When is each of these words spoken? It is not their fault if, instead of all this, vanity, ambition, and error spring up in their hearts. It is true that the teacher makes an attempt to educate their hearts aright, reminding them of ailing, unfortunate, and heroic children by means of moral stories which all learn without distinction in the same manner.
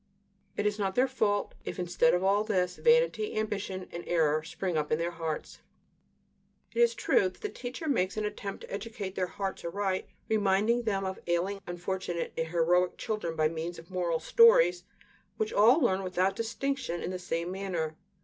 It 0.57 0.65
is 0.65 0.79
not 0.79 0.95
their 0.95 1.07
fault 1.07 1.53
if, 1.63 1.77
instead 1.77 2.15
of 2.15 2.23
all 2.23 2.43
this, 2.43 2.77
vanity, 2.77 3.37
ambition, 3.37 3.87
and 3.91 4.03
error 4.07 4.41
spring 4.43 4.75
up 4.75 4.91
in 4.91 4.97
their 4.97 5.11
hearts. 5.11 5.59
It 6.73 6.79
is 6.81 6.95
true 6.95 7.29
that 7.29 7.41
the 7.41 7.49
teacher 7.49 7.87
makes 7.87 8.17
an 8.17 8.25
attempt 8.25 8.61
to 8.61 8.71
educate 8.73 9.13
their 9.13 9.27
hearts 9.27 9.63
aright, 9.63 10.07
reminding 10.27 10.85
them 10.85 11.05
of 11.05 11.19
ailing, 11.27 11.61
unfortunate, 11.67 12.33
and 12.35 12.47
heroic 12.47 12.97
children 12.97 13.35
by 13.35 13.47
means 13.49 13.77
of 13.77 13.91
moral 13.91 14.19
stories 14.19 14.85
which 15.37 15.53
all 15.53 15.79
learn 15.79 16.01
without 16.01 16.35
distinction 16.35 17.03
in 17.03 17.11
the 17.11 17.19
same 17.19 17.51
manner. 17.51 17.95